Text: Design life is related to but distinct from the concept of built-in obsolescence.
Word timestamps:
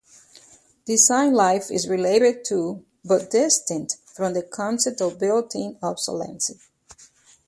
Design 0.85 1.31
life 1.35 1.69
is 1.69 1.87
related 1.87 2.43
to 2.45 2.83
but 3.05 3.29
distinct 3.29 3.97
from 4.05 4.33
the 4.33 4.41
concept 4.41 4.99
of 4.99 5.19
built-in 5.19 5.77
obsolescence. 5.83 6.55